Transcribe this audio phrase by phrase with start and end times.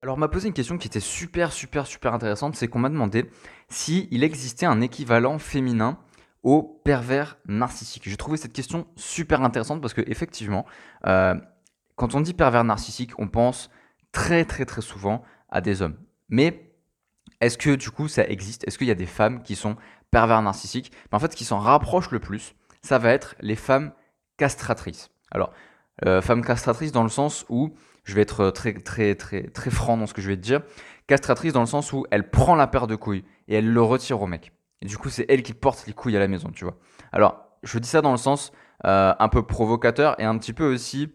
[0.00, 2.54] Alors, on m'a posé une question qui était super, super, super intéressante.
[2.54, 3.28] C'est qu'on m'a demandé
[3.68, 5.98] s'il existait un équivalent féminin
[6.44, 8.08] au pervers narcissique.
[8.08, 10.66] J'ai trouvé cette question super intéressante parce que, effectivement,
[11.06, 11.34] euh,
[11.96, 13.70] quand on dit pervers narcissique, on pense
[14.12, 15.96] très, très, très souvent à des hommes.
[16.28, 16.72] Mais
[17.40, 18.68] est-ce que, du coup, ça existe?
[18.68, 19.76] Est-ce qu'il y a des femmes qui sont
[20.12, 20.92] pervers narcissiques?
[21.10, 23.92] En fait, ce qui s'en rapproche le plus, ça va être les femmes
[24.36, 25.10] castratrices.
[25.32, 25.52] Alors,
[26.06, 27.74] euh, femmes castratrices dans le sens où
[28.08, 30.62] je vais être très, très, très, très franc dans ce que je vais te dire.
[31.08, 34.22] Castratrice dans le sens où elle prend la paire de couilles et elle le retire
[34.22, 34.50] au mec.
[34.80, 36.78] Et du coup, c'est elle qui porte les couilles à la maison, tu vois.
[37.12, 38.50] Alors, je dis ça dans le sens
[38.86, 41.12] euh, un peu provocateur et un petit peu aussi.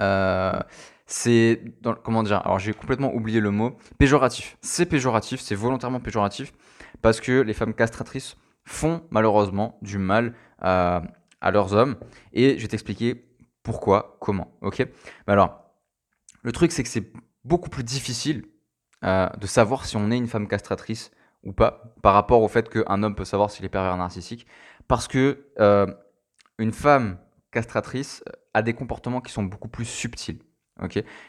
[0.00, 0.58] Euh,
[1.04, 1.62] c'est.
[2.02, 3.76] Comment dire Alors, j'ai complètement oublié le mot.
[3.98, 4.56] Péjoratif.
[4.62, 6.54] C'est péjoratif, c'est volontairement péjoratif
[7.02, 11.02] parce que les femmes castratrices font malheureusement du mal à
[11.52, 11.96] leurs hommes.
[12.32, 13.26] Et je vais t'expliquer
[13.62, 14.56] pourquoi, comment.
[14.62, 14.86] Ok?
[15.26, 15.67] Alors,
[16.48, 17.12] le truc, c'est que c'est
[17.44, 18.46] beaucoup plus difficile
[19.04, 21.10] euh, de savoir si on est une femme castratrice
[21.42, 24.46] ou pas, par rapport au fait qu'un homme peut savoir s'il est pervers narcissique,
[24.86, 25.86] parce que euh,
[26.58, 27.18] une femme
[27.52, 28.24] castratrice
[28.54, 30.38] a des comportements qui sont beaucoup plus subtils.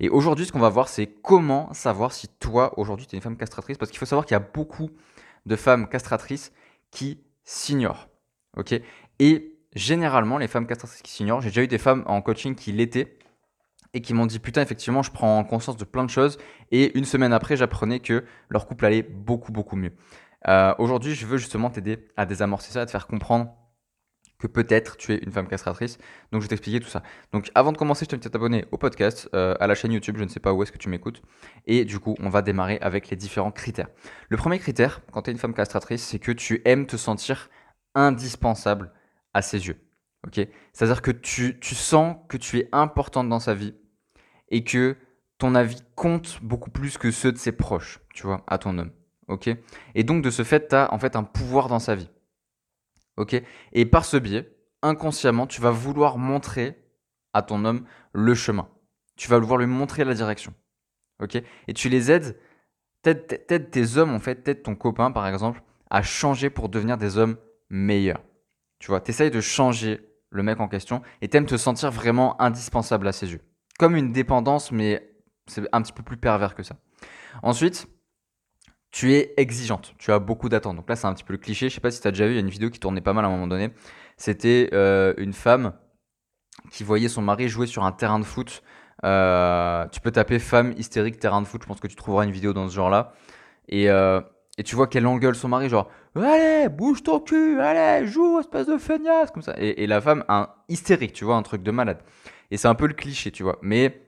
[0.00, 3.22] Et aujourd'hui, ce qu'on va voir, c'est comment savoir si toi, aujourd'hui, tu es une
[3.22, 4.88] femme castratrice, parce qu'il faut savoir qu'il y a beaucoup
[5.44, 6.52] de femmes castratrices
[6.90, 8.08] qui s'ignorent.
[9.18, 12.72] Et généralement, les femmes castratrices qui s'ignorent, j'ai déjà eu des femmes en coaching qui
[12.72, 13.18] l'étaient,
[13.94, 16.38] et qui m'ont dit putain effectivement je prends conscience de plein de choses
[16.70, 19.92] et une semaine après j'apprenais que leur couple allait beaucoup beaucoup mieux.
[20.48, 23.52] Euh, aujourd'hui je veux justement t'aider à désamorcer ça, à te faire comprendre
[24.42, 25.98] que peut-être tu es une femme castratrice.
[26.32, 27.02] Donc je vais t'expliquer tout ça.
[27.32, 30.16] Donc avant de commencer, je t'invite à t'abonner au podcast, euh, à la chaîne YouTube,
[30.18, 31.22] je ne sais pas où est-ce que tu m'écoutes.
[31.66, 33.88] Et du coup, on va démarrer avec les différents critères.
[34.28, 37.48] Le premier critère, quand tu es une femme castratrice, c'est que tu aimes te sentir
[37.94, 38.92] indispensable
[39.32, 39.78] à ses yeux.
[40.26, 40.40] Ok?
[40.72, 43.74] C'est-à-dire que tu, tu sens que tu es importante dans sa vie,
[44.52, 44.96] et que
[45.38, 48.92] ton avis compte beaucoup plus que ceux de ses proches, tu vois, à ton homme.
[49.26, 49.50] Ok?
[49.96, 52.08] Et donc, de ce fait, tu as en fait un pouvoir dans sa vie.
[53.16, 53.42] Ok?
[53.72, 56.78] Et par ce biais, inconsciemment, tu vas vouloir montrer
[57.32, 58.68] à ton homme le chemin.
[59.16, 60.54] Tu vas vouloir lui montrer la direction.
[61.20, 61.42] Ok?
[61.66, 62.38] Et tu les aides,
[63.02, 67.16] t'aides tes hommes, en fait, t'aides ton copain, par exemple, à changer pour devenir des
[67.16, 67.36] hommes
[67.70, 68.22] meilleurs.
[68.78, 72.40] Tu vois, tu essayes de changer le mec en question et t'aimes te sentir vraiment
[72.40, 73.40] indispensable à ses yeux
[73.82, 75.12] comme une dépendance, mais
[75.48, 76.76] c'est un petit peu plus pervers que ça.
[77.42, 77.88] Ensuite,
[78.92, 80.76] tu es exigeante, tu as beaucoup d'attentes.
[80.76, 81.68] Donc là, c'est un petit peu le cliché.
[81.68, 83.00] Je sais pas si tu as déjà vu, il y a une vidéo qui tournait
[83.00, 83.70] pas mal à un moment donné.
[84.16, 85.72] C'était euh, une femme
[86.70, 88.62] qui voyait son mari jouer sur un terrain de foot.
[89.04, 91.62] Euh, tu peux taper femme hystérique terrain de foot.
[91.62, 93.14] Je pense que tu trouveras une vidéo dans ce genre-là.
[93.72, 94.20] Euh,
[94.58, 98.68] et tu vois qu'elle engueule son mari, genre Allez, bouge ton cul, allez, joue, espèce
[98.68, 99.54] de feignasse, comme ça.
[99.58, 101.98] Et, et la femme, un hystérique, tu vois, un truc de malade.
[102.52, 103.58] Et c'est un peu le cliché, tu vois.
[103.62, 104.02] Mais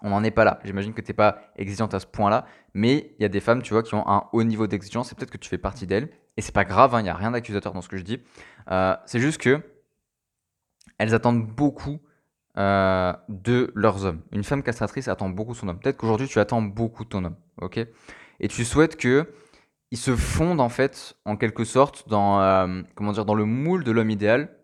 [0.00, 0.60] on n'en est pas là.
[0.64, 2.46] J'imagine que tu n'es pas exigeante à ce point-là.
[2.72, 5.12] Mais il y a des femmes, tu vois, qui ont un haut niveau d'exigence.
[5.12, 6.08] Et peut-être que tu fais partie d'elles.
[6.38, 8.18] Et c'est pas grave, il hein, n'y a rien d'accusateur dans ce que je dis.
[8.70, 9.60] Euh, c'est juste que
[10.96, 12.00] elles attendent beaucoup
[12.56, 14.22] euh, de leurs hommes.
[14.32, 15.78] Une femme castratrice attend beaucoup son homme.
[15.78, 17.36] Peut-être qu'aujourd'hui, tu attends beaucoup ton homme.
[17.60, 17.78] ok?
[18.40, 19.30] Et tu souhaites que
[19.90, 23.84] il se fonde en fait, en quelque sorte, dans, euh, comment dire, dans le moule
[23.84, 24.56] de l'homme idéal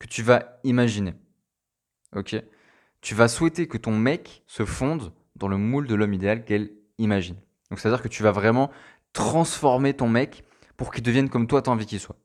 [0.00, 1.14] que tu vas imaginer.
[2.14, 2.34] Ok?
[3.06, 6.72] Tu vas souhaiter que ton mec se fonde dans le moule de l'homme idéal qu'elle
[6.98, 7.36] imagine.
[7.70, 8.68] Donc c'est-à-dire que tu vas vraiment
[9.12, 10.42] transformer ton mec
[10.76, 12.16] pour qu'il devienne comme toi tu as envie qu'il soit.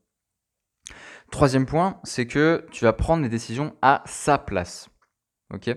[1.30, 4.88] Troisième point, c'est que tu vas prendre les décisions à sa place.
[5.54, 5.70] Ok?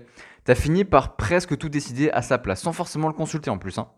[0.44, 3.58] Tu as fini par presque tout décider à sa place, sans forcément le consulter en
[3.58, 3.78] plus.
[3.78, 3.88] Hein.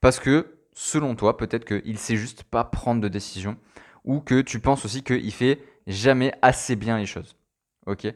[0.00, 3.56] Parce que, selon toi, peut-être qu'il sait juste pas prendre de décision,
[4.04, 7.36] ou que tu penses aussi qu'il fait jamais assez bien les choses.
[7.86, 8.06] Ok?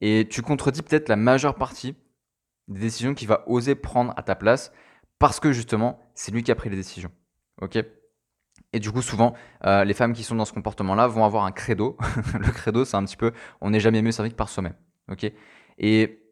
[0.00, 1.96] Et tu contredis peut-être la majeure partie
[2.68, 4.72] des décisions qu'il va oser prendre à ta place
[5.18, 7.10] parce que justement, c'est lui qui a pris les décisions.
[7.62, 7.78] Ok?
[8.72, 9.34] Et du coup, souvent,
[9.64, 11.96] euh, les femmes qui sont dans ce comportement-là vont avoir un credo.
[12.38, 14.74] le credo, c'est un petit peu on n'est jamais mieux servi que par soi-même.
[15.10, 15.30] Ok?
[15.78, 16.22] Et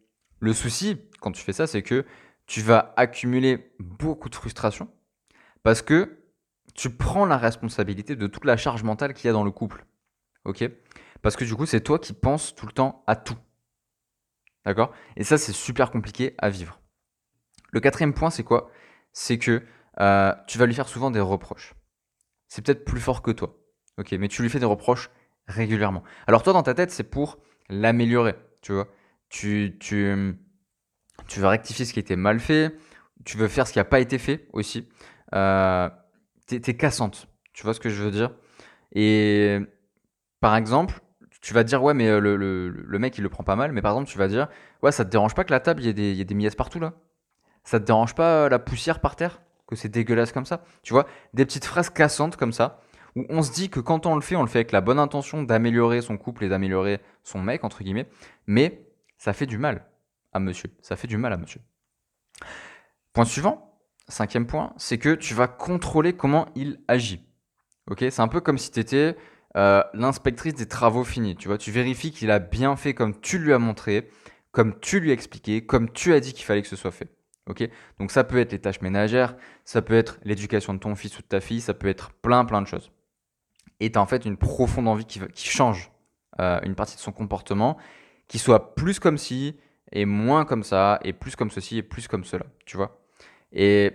[0.41, 2.05] le souci, quand tu fais ça, c'est que
[2.47, 4.89] tu vas accumuler beaucoup de frustration
[5.63, 6.19] parce que
[6.75, 9.87] tu prends la responsabilité de toute la charge mentale qu'il y a dans le couple.
[10.45, 10.69] Ok?
[11.23, 13.39] Parce que du coup, c'est toi qui penses tout le temps à tout.
[14.65, 14.93] D'accord?
[15.17, 16.81] Et ça, c'est super compliqué à vivre.
[17.71, 18.71] Le quatrième point, c'est quoi?
[19.13, 19.63] C'est que
[20.01, 21.75] euh, tu vas lui faire souvent des reproches.
[22.49, 23.57] C'est peut-être plus fort que toi.
[23.99, 25.11] Ok, mais tu lui fais des reproches
[25.47, 26.03] régulièrement.
[26.27, 27.39] Alors toi, dans ta tête, c'est pour
[27.69, 28.35] l'améliorer.
[28.63, 28.89] Tu vois?
[29.29, 30.37] Tu, tu,
[31.29, 32.75] tu veux rectifier ce qui a été mal fait.
[33.25, 34.89] Tu veux faire ce qui n'a pas été fait aussi.
[35.35, 35.89] Euh,
[36.47, 37.29] t'es, es cassante.
[37.53, 38.35] Tu vois ce que je veux dire?
[38.93, 39.59] Et
[40.41, 41.01] par exemple,
[41.45, 43.71] tu vas dire, ouais, mais euh, le, mec, il le prend pas mal.
[43.73, 44.49] Mais par exemple, tu vas dire,
[44.83, 46.95] ouais, ça te dérange pas que la table, il y ait des, y partout là?
[47.65, 49.43] Ça te dérange pas la poussière par terre?
[49.67, 50.65] Que c'est dégueulasse comme ça?
[50.83, 52.81] Tu vois Des petites phrases cassantes comme ça,
[53.15, 54.99] où on se dit que quand on le fait, on le fait avec la bonne
[54.99, 58.09] intention d'améliorer son couple et d'améliorer son mec, entre guillemets,
[58.47, 58.87] mais
[59.19, 59.87] ça fait du mal
[60.33, 60.71] à monsieur.
[60.81, 61.61] Ça fait du mal à monsieur.
[63.13, 67.23] Point suivant, cinquième point, c'est que tu vas contrôler comment il agit.
[67.91, 67.99] Ok?
[68.01, 69.15] C'est un peu comme si tu étais
[69.57, 71.37] euh, l'inspectrice des travaux finis.
[71.37, 74.09] Tu vois, tu vérifies qu'il a bien fait comme tu lui as montré,
[74.51, 77.09] comme tu lui as expliqué, comme tu as dit qu'il fallait que ce soit fait.
[77.49, 77.69] Ok?
[77.99, 81.23] Donc ça peut être les tâches ménagères, ça peut être l'éducation de ton fils ou
[81.23, 82.91] de ta fille, ça peut être plein plein de choses.
[83.81, 85.91] Et tu as en fait une profonde envie qui, change
[86.41, 87.77] euh, une partie de son comportement,
[88.29, 89.59] qui soit plus comme ci,
[89.93, 92.47] et moins comme ça, et plus comme ceci, et plus comme cela.
[92.67, 93.05] Tu vois?
[93.53, 93.93] Et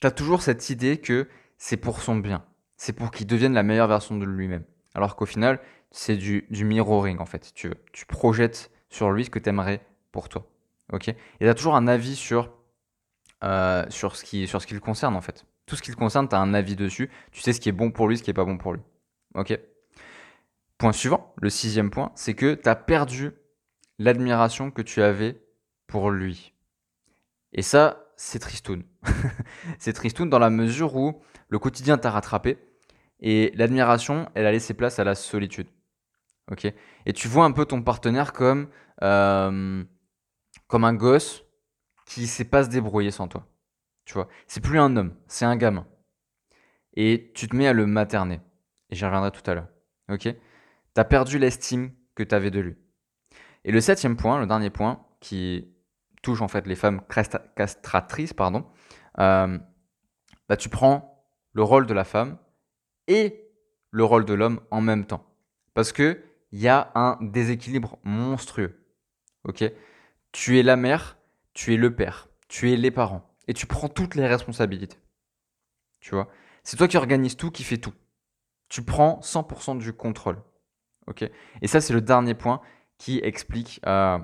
[0.00, 2.44] tu as toujours cette idée que c'est pour son bien.
[2.76, 4.64] C'est pour qu'il devienne la meilleure version de lui-même.
[4.98, 5.60] Alors qu'au final,
[5.92, 7.52] c'est du, mirroring en fait.
[7.54, 7.70] Tu,
[8.08, 9.80] projettes sur lui ce que tu aimerais
[10.10, 10.44] pour toi.
[10.92, 11.06] Ok?
[11.06, 12.50] Et tu as toujours un avis sur,
[13.44, 15.46] euh, ce qui, le concerne en fait.
[15.66, 17.12] Tout ce qui le concerne, tu as un avis dessus.
[17.30, 18.80] Tu sais ce qui est bon pour lui, ce qui est pas bon pour lui.
[19.36, 19.56] Ok?
[20.78, 23.30] Point suivant, le sixième point, c'est que tu as perdu
[24.00, 25.40] l'admiration que tu avais
[25.86, 26.54] pour lui.
[27.52, 28.82] Et ça, c'est tristoun.
[29.78, 32.58] c'est tristoun dans la mesure où le quotidien t'a rattrapé
[33.20, 35.68] et l'admiration, elle a laissé place à la solitude.
[36.50, 36.72] Ok?
[37.06, 38.68] Et tu vois un peu ton partenaire comme,
[39.02, 39.84] euh,
[40.66, 41.44] comme un gosse
[42.06, 43.46] qui sait pas se débrouiller sans toi.
[44.04, 44.28] Tu vois?
[44.46, 45.86] C'est plus un homme, c'est un gamin.
[46.94, 48.40] Et tu te mets à le materner.
[48.90, 49.68] Et j'y reviendrai tout à l'heure.
[50.08, 50.28] Ok?
[50.94, 52.76] T'as perdu l'estime que tu avais de lui.
[53.64, 55.68] Et le septième point, le dernier point, qui
[56.22, 57.02] touche en fait les femmes
[57.56, 58.66] castratrices, pardon,
[59.18, 59.58] euh,
[60.48, 62.38] bah, tu prends le rôle de la femme
[63.08, 63.50] et
[63.90, 65.26] le rôle de l'homme en même temps.
[65.74, 66.22] Parce qu'il
[66.52, 68.84] y a un déséquilibre monstrueux.
[69.44, 69.64] Ok?
[70.30, 71.16] Tu es la mère,
[71.54, 73.34] tu es le père, tu es les parents.
[73.48, 74.98] Et tu prends toutes les responsabilités.
[76.00, 76.28] Tu vois?
[76.62, 77.94] C'est toi qui organise tout, qui fait tout.
[78.68, 80.42] Tu prends 100% du contrôle.
[81.06, 81.28] Ok?
[81.62, 82.60] Et ça, c'est le dernier point
[82.98, 84.18] qui explique euh,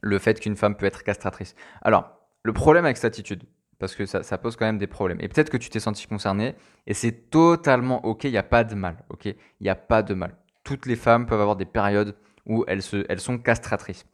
[0.00, 1.54] le fait qu'une femme peut être castratrice.
[1.82, 2.10] Alors,
[2.42, 3.44] le problème avec cette attitude,
[3.80, 5.18] parce que ça, pose quand même des problèmes.
[5.22, 6.54] Et peut-être que tu t'es senti concerné,
[6.86, 9.24] et c'est totalement ok, il n'y a pas de mal, ok?
[9.24, 10.36] Il n'y a pas de mal.
[10.64, 14.04] Toutes les femmes peuvent avoir des périodes où elles, se, sont castratrices.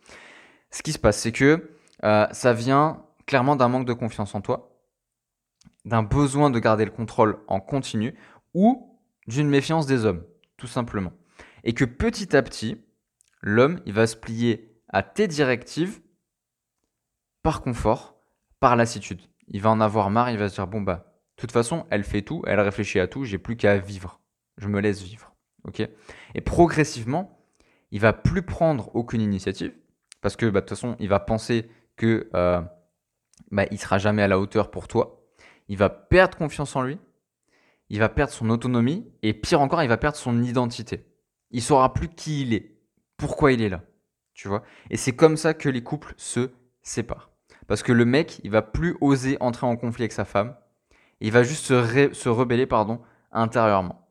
[0.71, 1.69] Ce qui se passe, c'est que
[2.05, 4.71] euh, ça vient clairement d'un manque de confiance en toi,
[5.85, 8.15] d'un besoin de garder le contrôle en continu,
[8.55, 8.97] ou
[9.27, 10.23] d'une méfiance des hommes,
[10.57, 11.13] tout simplement.
[11.65, 12.81] Et que petit à petit,
[13.43, 16.01] l'homme, il va se plier à tes directives
[17.43, 18.15] par confort,
[18.61, 19.21] par lassitude.
[19.49, 22.05] Il va en avoir marre, il va se dire bon bah, de toute façon, elle
[22.05, 24.21] fait tout, elle réfléchit à tout, j'ai plus qu'à vivre.
[24.57, 25.35] Je me laisse vivre.
[25.65, 25.81] OK?
[26.35, 27.39] Et progressivement,
[27.91, 29.75] il va plus prendre aucune initiative
[30.21, 32.61] parce que bah, de toute façon, il va penser que euh,
[33.51, 35.23] bah, il sera jamais à la hauteur pour toi.
[35.69, 36.99] Il va perdre confiance en lui,
[37.89, 41.07] il va perdre son autonomie et pire encore, il va perdre son identité.
[41.51, 42.81] Il saura plus qui il est,
[43.17, 43.83] pourquoi il est là,
[44.35, 44.63] tu vois?
[44.91, 46.51] Et c'est comme ça que les couples se
[46.83, 47.31] séparent.
[47.67, 50.57] Parce que le mec, il va plus oser entrer en conflit avec sa femme.
[51.21, 53.01] Il va juste se, rebeller pardon,
[53.33, 54.09] intérieurement.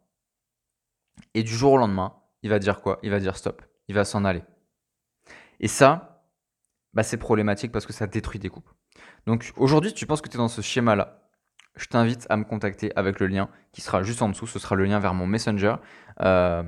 [1.33, 2.13] Et du jour au lendemain,
[2.43, 2.99] il va dire quoi?
[3.03, 3.61] Il va dire stop.
[3.87, 4.43] Il va s'en aller.
[5.59, 6.23] Et ça,
[6.93, 8.73] bah, c'est problématique parce que ça détruit des couples.
[9.25, 11.21] Donc aujourd'hui, tu penses que tu es dans ce schéma-là.
[11.75, 14.47] Je t'invite à me contacter avec le lien qui sera juste en dessous.
[14.47, 15.75] Ce sera le lien vers mon Messenger.
[16.21, 16.63] Euh,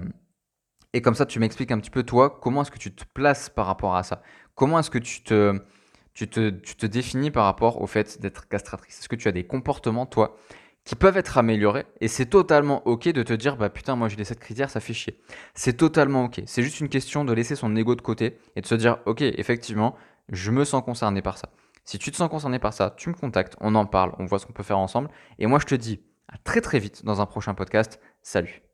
[0.93, 3.49] et comme ça, tu m'expliques un petit peu, toi, comment est-ce que tu te places
[3.49, 4.21] par rapport à ça?
[4.55, 5.61] Comment est-ce que tu te,
[6.17, 9.31] tu te, tu te définis par rapport au fait d'être castratrice Est-ce que tu as
[9.31, 10.35] des comportements, toi,
[10.83, 14.15] qui peuvent être améliorés et c'est totalement ok de te dire bah putain moi j'ai
[14.15, 15.19] les 7 critères ça fait chier.
[15.53, 16.41] C'est totalement ok.
[16.45, 19.21] C'est juste une question de laisser son ego de côté et de se dire ok
[19.21, 19.95] effectivement
[20.29, 21.49] je me sens concerné par ça.
[21.83, 24.39] Si tu te sens concerné par ça, tu me contactes, on en parle, on voit
[24.39, 25.09] ce qu'on peut faire ensemble
[25.39, 27.99] et moi je te dis à très très vite dans un prochain podcast.
[28.21, 28.66] Salut